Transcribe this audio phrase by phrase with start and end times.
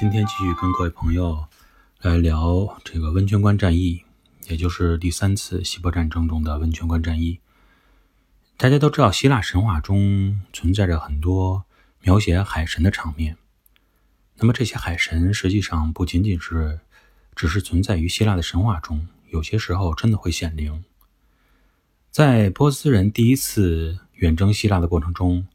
[0.00, 1.44] 今天继续跟各位朋友
[2.02, 4.04] 来聊这个温泉关战役，
[4.46, 7.40] 也就是第三次希波战争中的温泉关战役。
[8.56, 11.64] 大家都知道，希腊神话中存在着很多
[12.02, 13.38] 描写海神的场面。
[14.36, 16.78] 那么这些海神实际上不仅仅是
[17.34, 20.84] 只是存在于希腊的神话中，有些时候真的会显灵。
[22.12, 25.48] 在波斯人第一次远征希腊的过程中，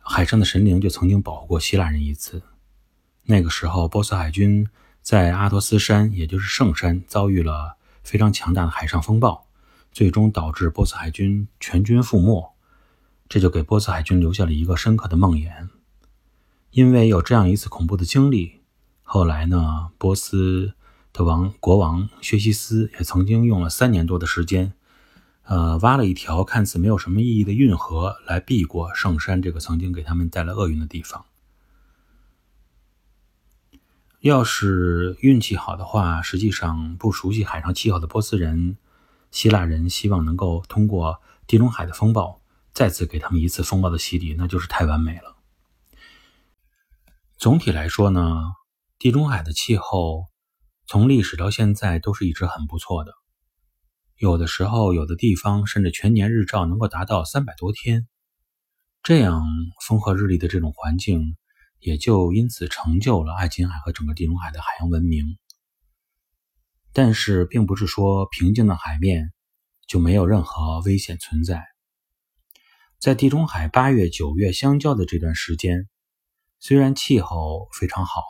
[0.00, 2.40] 海上的神灵就曾经保护过希腊人一次。
[3.26, 4.68] 那个时候，波斯海军
[5.02, 9.46] 在阿托斯山，也就是圣山，遭遇了非常强大的海上风暴，
[9.90, 12.54] 最终导致波斯海军全军覆没。
[13.28, 15.68] 这就给波斯海军留下了一个深刻的梦魇。
[16.70, 18.60] 因为有这样一次恐怖的经历，
[19.02, 20.74] 后来呢，波斯
[21.12, 24.72] 的王国王薛西斯也曾经用了三年多的时间。
[25.42, 31.24] 呃，挖了一条看似没有什么意义的运河来避过圣山这个曾经给他们带来厄运的地方。
[34.26, 38.76] 要是运气好的话，实际上不熟悉海上气候的波斯人、
[39.30, 45.36] 希腊人希望能够通过地中海的风暴再次给他们一次风暴的洗礼，那就是太完美了。
[47.38, 48.42] 总体来说呢，
[48.98, 50.26] 地中海的气候
[50.88, 53.12] 从历史到现在都是一直很不错的。
[54.16, 58.08] 有的时候，有的地方甚至全年日照能够达到三百多天，
[59.04, 59.44] 这样
[59.86, 61.36] 风和日丽的这种环境，
[61.86, 65.38] 也就因此成就了爱琴海和整个地中海的海洋文明。
[66.92, 69.32] 但是，并不是说平静的海面
[69.86, 71.64] 就没有任何危险存在。
[72.98, 75.88] 在地中海八月、九月相交的这段时间，
[76.58, 78.20] 虽然气候非常好，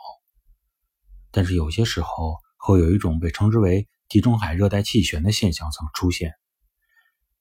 [1.31, 3.87] 但是有些时候会有一种被称之为。
[4.07, 6.31] 地中海热带气旋的现象曾出现。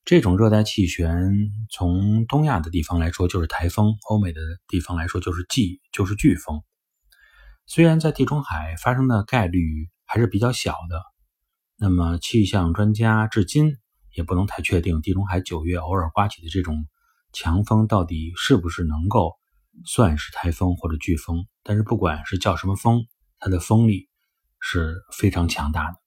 [0.07, 6.63] 这种热带气旋从东亚的地方来说就是台风，欧美的地方来说就是季，就是飓风。
[7.67, 11.03] 虽然在地中海发生的概率还是比较小的，
[11.77, 13.73] 那么气象专家至今
[14.15, 16.87] 也不能太确定地中海九月偶尔刮起的这种
[17.33, 19.33] 强风到底是不是能够
[19.87, 21.49] 算是台风或者飓风。
[21.65, 23.09] 但是不管是叫什么风，
[23.41, 24.09] 它的风力
[24.61, 26.06] 是非常强大的。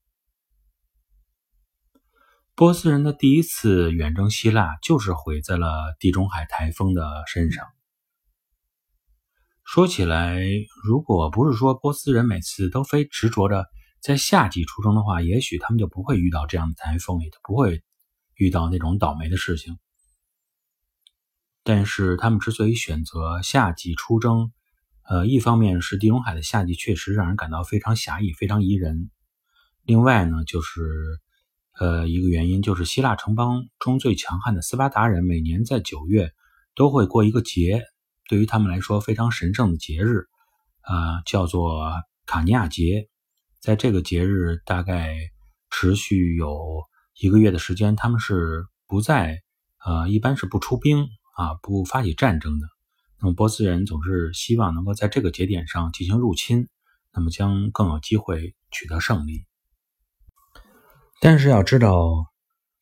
[2.60, 7.66] 波斯人的第一次远征希腊，就是毁在了地中海台风的身上。
[9.64, 10.44] 说起来，
[10.84, 13.66] 如果不是说波斯人每次都非执着着
[14.02, 17.82] 在夏季出征的话，也许他们就不会遇到这样的台风，也就不会
[18.36, 19.80] 遇到那种倒霉的事情。
[21.64, 24.52] 但是他们之所以选择夏季出征，
[25.08, 29.10] 呃，一方面是地中海的夏季确实让人感到非常狭义、非常宜人；
[29.84, 31.22] 另外呢，就是。
[31.80, 36.34] 呃，一个原因就是希腊城邦中最强悍的斯巴达人每年在九月
[36.76, 37.84] 都会过一个节，
[38.28, 40.28] 对于他们来说非常神圣的节日，
[40.82, 41.90] 呃，叫做
[42.26, 43.08] 卡尼亚节。
[43.62, 45.16] 在这个节日大概
[45.70, 46.84] 持续有
[47.18, 49.42] 一个月的时间，他们是不在，
[49.86, 52.68] 呃，一般是不出兵啊，不发起战争的。
[53.22, 56.68] 那么波斯人总是希望能够在这个节点上进行入侵，
[57.14, 59.49] 那么将更有机会取得胜利。
[61.22, 62.28] 但是要知道，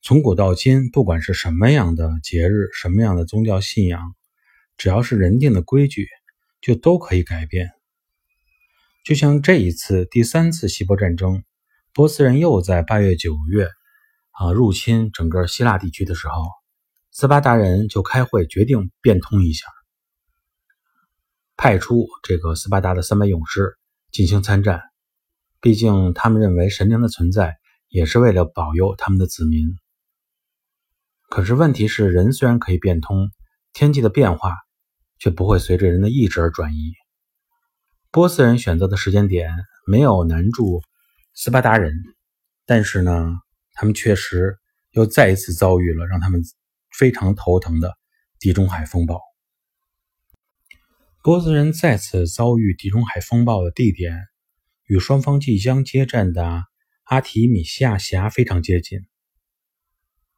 [0.04, 4.14] 从古到今，不管是什么样的节日，什么样的宗教信仰，
[4.78, 6.08] 只要是人定的规矩，
[6.62, 7.72] 就都可以改变。
[9.04, 11.44] 就像这一次第三次希波战争，
[11.94, 13.70] 波斯人又在八月、九月
[14.30, 16.44] 啊入侵整个希腊地区的时候，
[17.12, 19.66] 斯巴达人就开会决定变通一下，
[21.56, 23.80] 派出这个斯巴达的三百勇士
[24.12, 24.84] 进行参战。
[25.60, 27.58] 毕竟他们认为神灵的存在。
[27.90, 29.76] 也是为了保佑他们的子民。
[31.30, 33.32] 可是问题是，人虽然可以变通，
[33.74, 34.56] 天气的变化
[35.20, 36.94] 却不会随着人的意志而转移。
[38.12, 39.52] 波斯人选择的时间点
[39.86, 40.82] 没有难住
[41.34, 41.94] 斯巴达人，
[42.66, 43.36] 但是呢，
[43.74, 44.58] 他们确实
[44.92, 46.42] 又再一次遭遇了让他们
[46.98, 47.94] 非常头疼的
[48.40, 49.22] 地中海风暴。
[51.22, 54.28] 波斯人再次遭遇地中海风暴的地点，
[54.86, 56.64] 与双方即将接战的。
[57.10, 59.00] 阿提米西亚峡非常接近。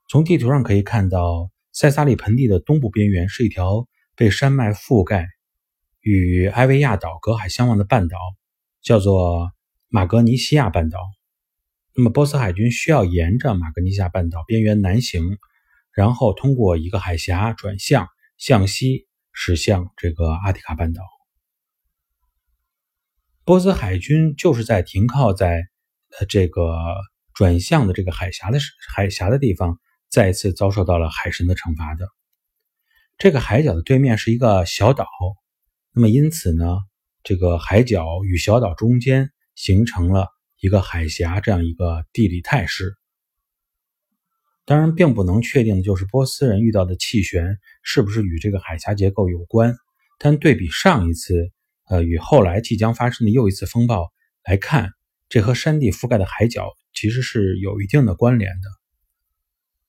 [0.07, 5.27] 从地图上可以看到，塞萨利盆地的东部边缘是一条被山脉覆盖、
[5.99, 8.17] 与埃维亚岛隔海相望的半岛，
[8.83, 9.51] 叫做
[9.87, 10.99] 马格尼西亚半岛。
[11.95, 15.39] 那么，波斯海军需要沿着马格尼西亚半岛边缘南行，
[15.91, 18.07] 然后通过一个海峡转向
[18.37, 21.01] 向西驶向这个阿提卡半岛。
[23.43, 25.63] 波斯海军就是在停靠在。
[26.17, 26.73] 呃，这个
[27.33, 28.59] 转向的这个海峡的
[28.93, 29.79] 海峡的地方，
[30.09, 32.07] 再一次遭受到了海神的惩罚的。
[33.17, 35.05] 这个海角的对面是一个小岛，
[35.93, 36.77] 那么因此呢，
[37.21, 40.27] 这个海角与小岛中间形成了
[40.61, 42.95] 一个海峡这样一个地理态势。
[44.65, 49.75] 当然，并不能确定就是波斯人遇到的气旋是不是与这个海峡结构有关。
[50.19, 51.51] 但对比上一次，
[51.89, 54.11] 呃，与后来即将发生的又一次风暴
[54.43, 54.91] 来看，
[55.29, 58.67] 这和山地覆盖的海角其实是有一定的关联的。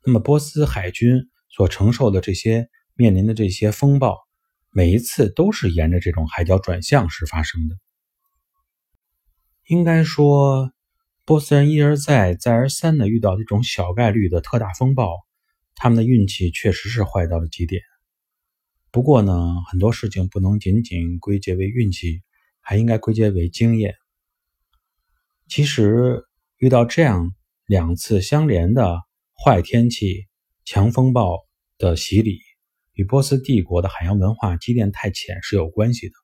[0.04, 4.18] 那么，波斯海军所承受的这些面临的这些风暴，
[4.70, 7.76] 每一次都是沿着这种海角转向时发生的。
[9.66, 10.70] 应该说。
[11.26, 15.20] 波斯人一而再、再而三的遇到这种小概率的特大风暴，
[15.76, 17.82] 他们的运气确实是坏到了极点。
[18.90, 22.22] 不过呢，很多事情不能仅仅归结为运气，
[22.60, 23.94] 还应该归结为经验。
[25.50, 26.22] 其实
[26.58, 27.32] 遇到这样
[27.66, 29.00] 两次相连的
[29.34, 30.28] 坏天气、
[30.64, 31.40] 强风暴
[31.76, 32.38] 的洗礼，
[32.92, 36.14] 与波斯帝国的海洋文化积淀太浅是有关系的。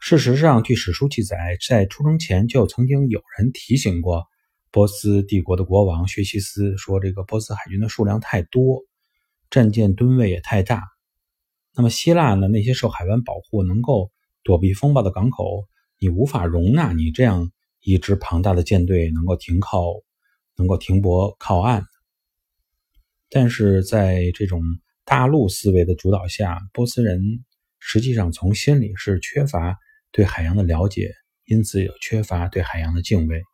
[0.00, 4.24] 事实上，据史书记载，在出征前就曾经有人提醒过
[4.72, 8.82] 波斯帝国的国王薛西斯，说这个波斯海军的数量太多，
[9.48, 10.82] 战舰吨位也太大。
[11.76, 12.48] 那么希腊呢？
[12.48, 14.10] 那些受海湾保护、能够
[14.42, 15.68] 躲避风暴的港口，
[16.00, 17.52] 你无法容纳你这样
[17.82, 19.94] 一支庞大的舰队能够停靠、
[20.56, 21.84] 能够停泊靠岸。
[23.28, 24.62] 但是在这种
[25.04, 27.44] 大陆思维的主导下，波斯人
[27.78, 29.76] 实际上从心里是缺乏。
[30.12, 33.44] 对海洋的了解，因此也缺乏对海洋的敬畏。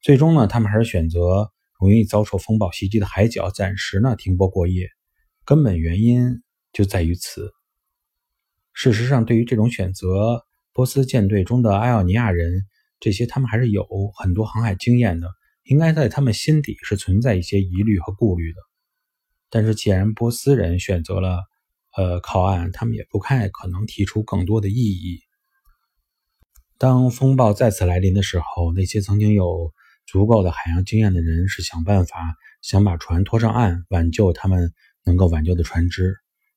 [0.00, 1.48] 最终呢，他们还是选择
[1.78, 4.88] 容易遭受风暴袭击的海角，暂时呢停泊过夜。
[5.44, 6.42] 根本原因
[6.72, 7.52] 就在于此。
[8.72, 12.66] 事实上，对于这种选择，波斯舰队中的埃奥尼亚人，
[13.04, 13.86] 这些他们还是有
[14.16, 15.28] 很多航海经验的，
[15.64, 18.56] 应该在他们心底是存在一些疑虑和顾虑的。
[19.50, 21.42] 但是，既然波斯人选择了
[21.98, 25.20] 呃靠岸，他们也不太可能提出更多的异议。
[26.78, 29.70] 当风暴再次来临的时候，那些曾经有
[30.06, 34.72] 足够的海洋经验的人是想办法想把船拖上岸，挽救他们
[35.04, 36.14] 能够挽救的船只。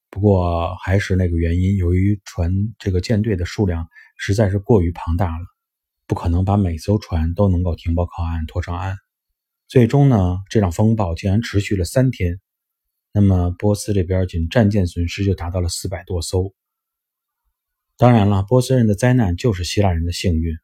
[0.09, 3.85] 不过还是那个原因，由于船这个舰队的数量
[4.15, 5.45] 实在是过于庞大了，
[6.07, 8.97] 不可能把每艘船都能够停泊靠岸拖上岸。
[9.67, 12.39] 最终呢，这场风暴竟然持续了三天，
[13.11, 16.53] 那么波斯这边仅战舰损失就达到了四百多艘。
[17.97, 20.55] 当然了，波斯人的灾难就是希腊人的幸运。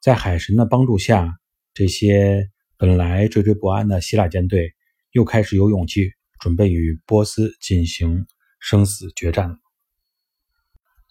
[0.00, 1.38] 在海神的帮助下，
[1.72, 4.74] 这些本来惴惴不安的希腊舰队
[5.12, 6.10] 又开始有勇气
[6.40, 8.26] 准备与波斯进行
[8.58, 9.56] 生死决战了。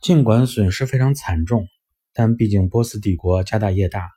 [0.02, 1.66] 尽管损失非常惨重，
[2.14, 4.10] 但毕竟波斯帝国家大业大，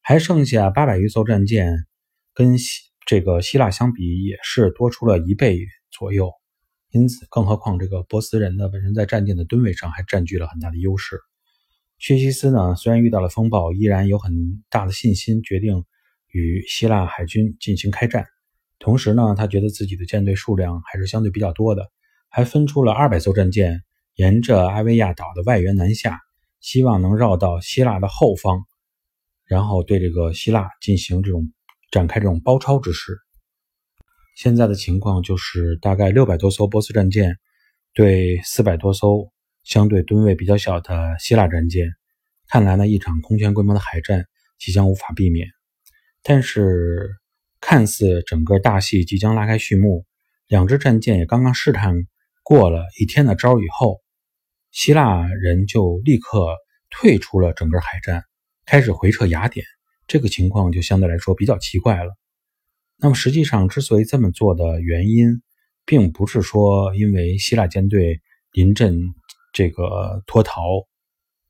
[0.00, 1.86] 还剩下八百余艘战舰，
[2.34, 5.58] 跟希这个希腊相比也是多出了一倍
[5.90, 6.30] 左右。
[6.90, 11.18] 因此，更何况这个波斯人呢，本身在战舰的吨位上还占据了很大的优势。
[11.98, 15.84] 薛西斯呢，虽然遇到了风暴，依然有很大的信心，决定
[16.30, 18.26] 与希腊海军进行开战。
[18.78, 21.90] 同时呢，他觉得自己的舰队数量还是相对比较多的，
[22.30, 23.82] 还分出了二百艘战舰，
[24.14, 26.20] 沿着埃维亚岛的外缘南下，
[26.60, 28.64] 希望能绕到希腊的后方，
[29.44, 31.52] 然后对这个希腊进行这种
[31.90, 33.18] 展开这种包抄之势。
[34.36, 37.36] 现在的情况就是，大概六百多艘波斯战舰
[37.92, 39.32] 对四百多艘
[39.64, 41.86] 相对吨位比较小的希腊战舰，
[42.48, 44.26] 看来呢，一场空前规模的海战
[44.58, 45.48] 即将无法避免。
[46.22, 47.10] 但是，
[47.60, 50.04] 看似整个大戏即将拉开序幕，
[50.46, 51.94] 两支战舰也刚刚试探
[52.44, 54.00] 过了一天的招以后，
[54.70, 56.56] 希腊人就立刻
[56.90, 58.22] 退出了整个海战，
[58.66, 59.64] 开始回撤雅典。
[60.06, 62.12] 这个情况就相对来说比较奇怪了。
[62.96, 65.42] 那么实际上，之所以这么做的原因，
[65.84, 68.20] 并不是说因为希腊舰队
[68.52, 69.00] 临阵
[69.52, 70.62] 这个脱逃，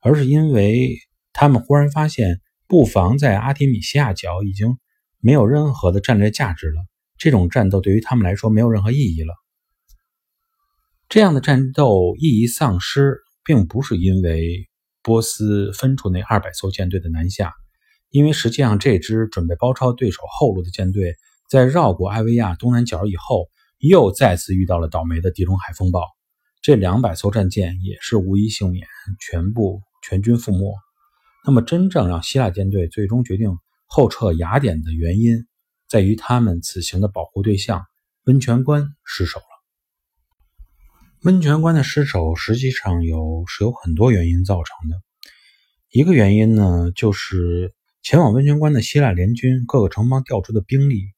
[0.01, 0.97] 而是因为
[1.33, 4.77] 他们忽然发现布防在阿提米西亚角已经
[5.19, 6.85] 没有任何的战略价值了，
[7.17, 9.33] 这种战斗对于他们来说没有任何意义了。
[11.09, 14.69] 这样的战斗意义丧失，并不是因为
[15.01, 17.51] 波斯分出那二百艘舰队的南下，
[18.11, 21.15] 因为实际上这支准备包抄对手后路的舰队。
[21.49, 23.47] 在绕过埃维亚东南角以后，
[23.79, 26.05] 又再次遇到了倒霉的地中海风暴。
[26.61, 28.85] 这两百艘战舰也是无一幸免，
[29.19, 30.75] 全部全军覆没。
[31.43, 35.47] 那么，真正让希腊舰队最终决定后撤雅典的原因，
[35.87, 37.83] 在于他们此行的保护对象
[38.25, 39.41] 温泉关失守。
[41.21, 45.01] 温泉关的失守实际上有是有很多原因造成的。
[45.89, 51.11] 一个原因呢，就是前往温泉关的希腊联军各个城邦调出的兵力。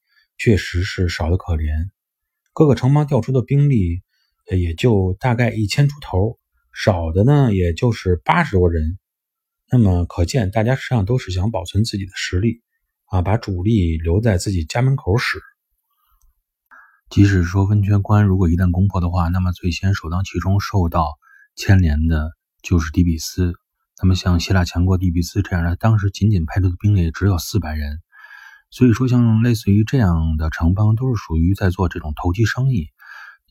[0.43, 1.91] 确实是少得可怜，
[2.51, 4.01] 各个城邦调出的兵力
[4.49, 6.39] 也就大概一千出头，
[6.73, 8.97] 少的呢也就是八十多人。
[9.69, 12.63] 那么可见，大家实际上都是想保存自己的实力
[13.05, 15.37] 啊，把主力留在自己家门口使。
[17.11, 21.19] 即使说温泉关如果一旦攻破的话，那么最先首当其冲受到
[21.57, 22.31] 牵连的
[22.63, 23.53] 就是底比斯。
[24.01, 27.99] 那么像希腊强国底比斯这样的，当时仅仅派出的兵力只有四百人。
[28.69, 32.87] 所以说，像类似于这样的城邦，都是属于在做这种投机生意。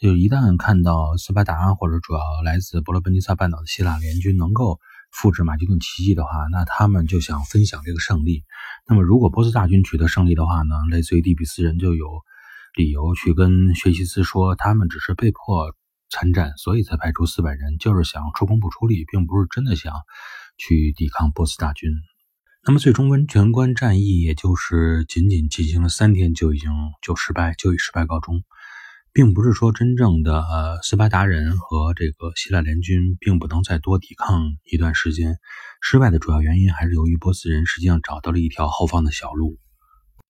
[0.00, 4.80] 就一旦看到斯巴达或者主要来自伯罗奔尼撒半岛的希腊联军能够。
[5.12, 8.44] 复制马其顿奇迹的话，那他们就想分享这个胜利。
[8.88, 10.76] 那么，如果波斯大军取得胜利的话呢？
[10.88, 12.06] 类似于底比斯人就有
[12.76, 15.74] 理由去跟薛西斯说，他们只是被迫
[16.08, 19.92] 参战，所以才派出四百人，就是想出工不出力，并不是真的想
[20.58, 21.90] 去抵抗波斯大军。
[22.66, 26.70] 那么，最终温泉关战役也就是仅仅进行了三天，就已经
[27.02, 28.42] 就失败，就以失败告终。
[29.12, 35.38] 并不是说真正的呃斯巴达人和这个希腊联军并不能再多抵抗一段时间，
[35.80, 39.58] 失败的主要原因还是由于波斯人实际上找到了一条后方的小路。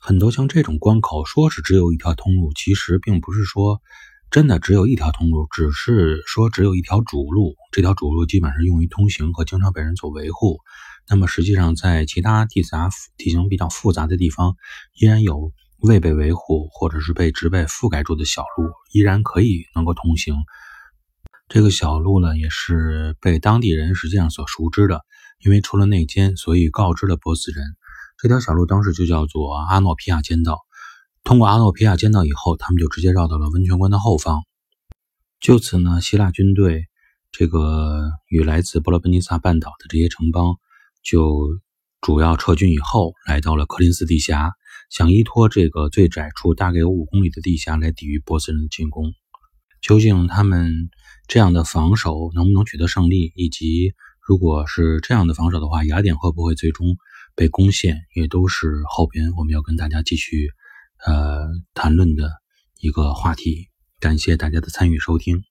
[0.00, 3.82] 很多像这种关口，说是只有一条通路，其实并不是说
[4.30, 7.54] 真的只有一条通路，只是说只有一条主路。
[7.70, 10.58] 这条主路基本上用于通行和经常被人所维护。
[11.08, 12.88] 那么实际上在其他地杂
[13.18, 14.56] 地形比较复杂的地方，
[14.94, 15.52] 依然有。
[15.82, 20.34] 未被维护或者是被植被覆盖住的小路依然可以能够通行。
[21.48, 25.00] 这个小路呢，也是被当地人实际上所熟知的，
[25.42, 27.64] 因为出了内奸，所以告知了波斯人。
[28.22, 30.58] 这条小路当时就叫做阿诺皮亚街道。
[31.24, 34.42] 通过阿诺皮亚街道以后，他们就直接绕到了温泉关的后方。
[35.40, 36.84] 就此呢，希腊军队
[37.32, 40.56] 这个与来自伯罗奔尼撒半岛的这些城邦
[41.02, 41.48] 就
[42.02, 44.52] 主要撤军以后，来到了科林斯地峡。
[44.90, 49.14] 想依托这个最窄处大概有五公里的地峡来抵御波斯人的进攻，
[49.80, 50.90] 究竟他们
[51.26, 53.32] 这样的防守能不能取得胜利？
[53.34, 56.96] 以及如果是这样的防守的话，雅典会不会最终
[57.40, 57.96] 被攻陷？
[58.14, 60.50] 也都是后边我们要跟大家继续
[61.06, 62.30] 呃谈论的
[62.80, 63.70] 一个话题。
[63.98, 65.49] 感谢大家的参与收听。